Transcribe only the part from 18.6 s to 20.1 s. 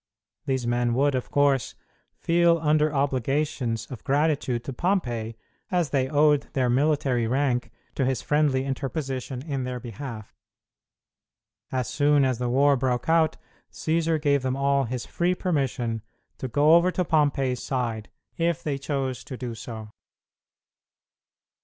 they chose to do so.